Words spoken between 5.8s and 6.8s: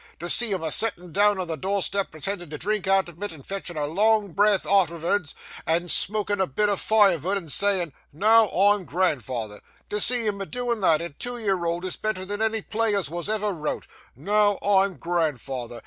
smoking a bit